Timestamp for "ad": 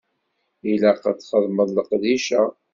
1.09-1.17